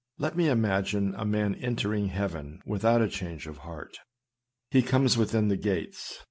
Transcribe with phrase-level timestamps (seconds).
[0.17, 3.99] Let me imagine a man entering heaven without a change of heart.
[4.71, 6.17] He comes within the gates.